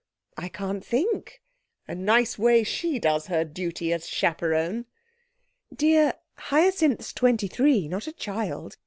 [0.35, 1.43] 'I can't think.'
[1.87, 4.87] 'A nice way she does her duty as chaperone!'
[5.71, 6.13] 'Dear,
[6.49, 8.77] Hyacinth's twenty three, not a child.